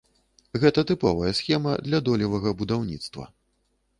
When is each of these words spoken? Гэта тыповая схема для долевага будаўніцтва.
Гэта 0.61 0.83
тыповая 0.91 1.33
схема 1.41 1.75
для 1.89 1.99
долевага 2.09 2.55
будаўніцтва. 2.63 3.29